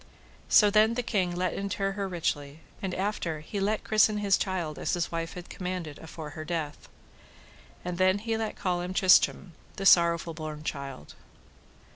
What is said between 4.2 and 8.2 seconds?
child as his wife had commanded afore her death. And then